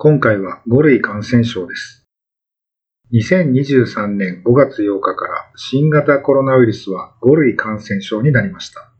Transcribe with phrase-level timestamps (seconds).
[0.00, 2.06] 今回は5類感染症です。
[3.12, 8.92] 2023年5月8日から新型コロナウイルスは5類感染症になりました。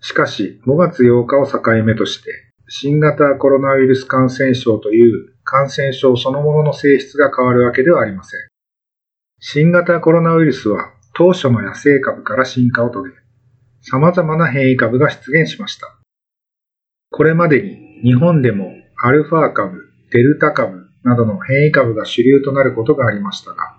[0.00, 2.30] しかし5月8日を境目として
[2.68, 8.40] 新型コロナウイルス感染症という感染症そのものの性質が変わるわけではありません。
[9.40, 13.08] 新型コロナウイルスは当初の野生株から進化を遂げ、
[13.82, 15.92] 様々な変異株が出現しました。
[17.10, 18.70] これまでに日本でも
[19.02, 23.78] アルファ株、デルタ株などの変異株が主流となることがありましたが、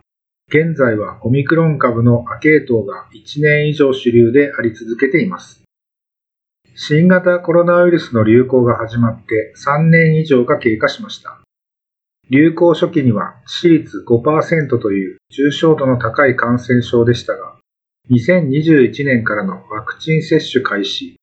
[0.49, 5.63] 現在はオミクロン株の亜系統が1年以上主流であり続けています。
[6.75, 11.39] 新型コロナウイルスの流行が始まって3年以上が経過しました。
[12.29, 17.55] 流行初期には致死率5%という重症度の高い感染症でしたが、
[18.11, 21.15] 2021年からのワクチン接種開始、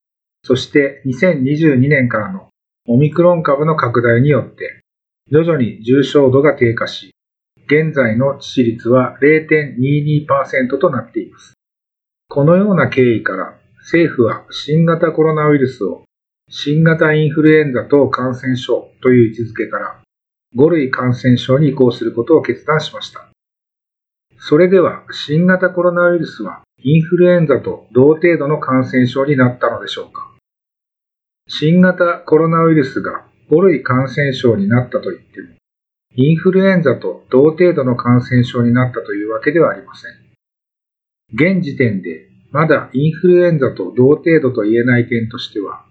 [0.43, 2.49] そして2022年からの
[2.89, 4.82] オミクロン株の拡大によって、
[5.33, 7.15] 徐々に重症度が低下し、
[7.65, 11.55] 現在の致死率は0.22%となっています。
[12.29, 16.05] このような経緯から、政府は新型コロナウイルスを
[16.51, 20.01] 新型インフルエンザ等感染症という位置づけから
[20.55, 23.27] 5類感染症に移行することを決断しました。
[24.37, 30.31] それでは、新型コロナウイルスはインフルエンザと同程度の感染症になったのでしょうか
[31.49, 35.49] 新型コロナウイルスが5類感染症になったといっても、
[36.17, 40.13] インフルエンザと同程度の感染症になったというわけではありません。
[41.35, 45.85] 現時点でまだインフルエンザと同程度と言えない点としては、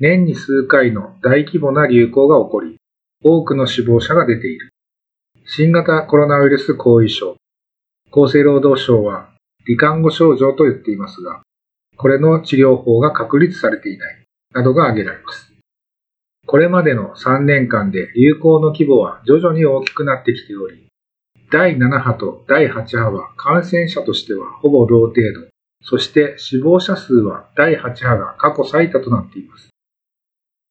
[0.00, 2.76] 年に数回の大規模な流行が起こり、
[3.24, 4.70] 多くの死亡者が出ている。
[5.44, 7.36] 新型コロナウイルス後遺症。
[8.12, 9.30] 厚生労働省は、
[9.68, 11.42] 罹患後症状と言っていますが、
[11.96, 15.47] これの治療法が確立されていない、などが挙げられます。
[16.48, 20.86] これまでの3年間で流行の規模は徐々に大きくなってきており、
[21.52, 25.46] 第7波と第8波は感染者としてはほぼ同程度、
[25.82, 29.68] そして死亡者数は第8波が過去最多となっています。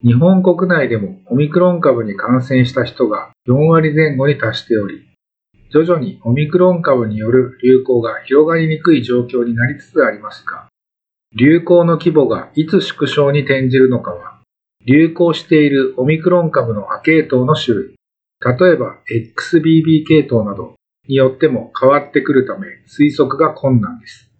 [0.03, 5.07] 日本国内でもオミクロン株に感染した人が4割前後に達しており、
[5.71, 10.69] 徐々にオミクロン株による流行が広がりにくい状況になりつつありますが、
[11.35, 14.36] 流行の規模がいつ縮小に転じるのかは、
[14.87, 17.95] 流行しているオミクロン株の亜系統の種類、
[18.39, 20.75] 例えば XBB 系統など
[21.09, 24.31] によっても変わってくるため推測が困難です。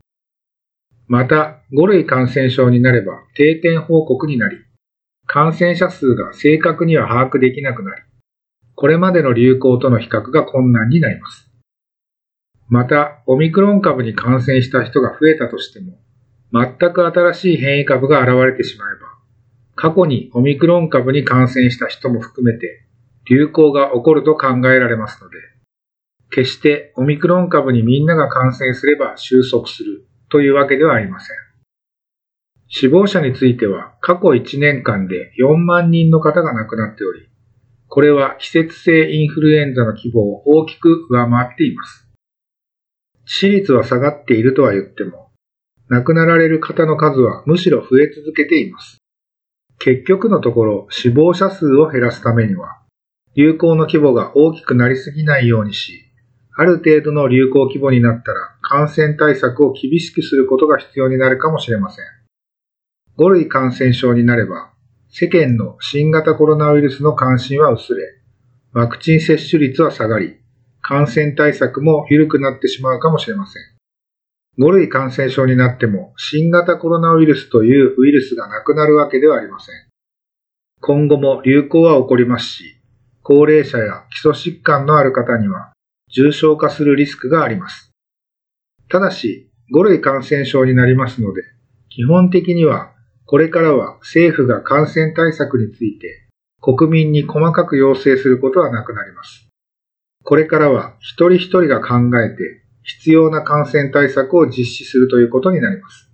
[1.07, 4.57] また、5類感染症になれば定点報告になり、
[5.25, 8.01] 感染者数が正確には把握できなくなり、
[8.75, 11.51] これまでの流行との比較が困難になります。
[12.69, 15.99] また、オミクロン株に感染した人が増えたとしても、
[16.53, 19.16] 全く新しい変異株が現れてしまえば、
[19.77, 22.83] 過去にオミクロン株に感染した人も含めて、
[23.29, 25.37] 流行が起こると考えられますので、
[26.31, 31.37] 決してオミクロン株にみんなが感染すれば収束するというわけではありません。
[32.69, 37.29] 死亡者については過去1年間で4万人の方が亡くなっており、
[37.87, 42.09] これは季節性インフルエンザの規模を大きく上回っています。
[43.27, 45.29] 致死率は下がっているとは言っても、
[45.87, 48.96] 亡くなられる方の数はむしろ増え続けています。
[49.79, 52.79] 結局のところ死亡者数を減らすためには、
[53.35, 56.03] 流行の規模が大きくなりすぎないようにし、
[56.55, 62.05] ある程度の流行規模になったら感染対策を厳しくすることが必要になるかもしれません。
[63.19, 64.71] 5類感染症になれば、
[65.09, 68.03] 世間の新型コロナウイルスの関心は薄れ、
[68.73, 70.37] ワクチン接種率は下がり、
[70.81, 73.76] 感染対策も緩くなってしまうかもしれません。
[74.59, 79.75] 5類感染症になっても新型コロナウイルスというウイルスがなくなるわけではありません。
[80.81, 82.81] 今後も流行は起こりますし、
[83.21, 85.73] 高齢者や基礎疾患のある方には
[86.11, 87.91] 重症化するリスクがあります。
[88.89, 91.43] ただし、5類感染症になりますので、
[91.89, 92.93] 基本的には
[93.25, 96.27] これからは政府が感染対策について
[96.61, 99.49] 国民に細かく要請することはなくなります。
[100.23, 106.09] これからは一人一人が考えて必要な感染対策を実施するということになります。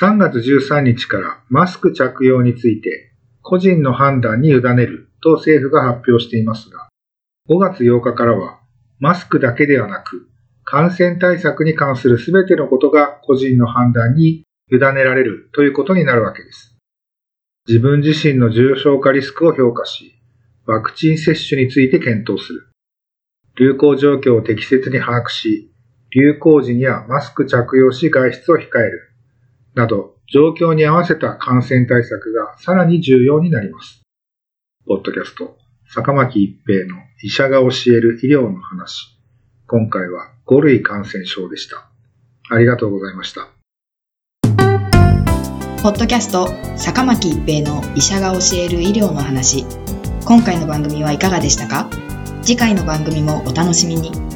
[0.00, 3.12] 3月13日からマスク着用について
[3.42, 6.88] 個人の判断に委ねると政府が発表していますが、
[7.48, 8.60] 5月8日からは
[8.98, 10.28] マスクだけではなく、
[10.64, 16.76] 感染対策に関するすべてのことが個人の判断に委ねられるということになるわけです。
[17.66, 20.14] 自分自身の重症化リスクを評価し、
[20.66, 22.67] ワクチン接種について検討する。
[23.58, 25.72] 流行状況を適切に把握し、
[26.14, 29.10] 流行時にはマスク着用し外出を控える。
[29.74, 34.02] など、状況に合わせた感染対策がさらに重要になります。
[34.86, 35.58] ポッドキャスト、
[35.88, 39.18] 坂巻一平の医者が教える医療の話。
[39.66, 41.90] 今回は5類感染症でした。
[42.50, 43.48] ありがとうございました。
[45.82, 49.64] ポッドキャスト、坂巻一平の医者が教える医療の話。
[50.24, 51.90] 今回の番組はいかがでしたか？
[52.48, 54.27] 次回の番組もお楽しみに。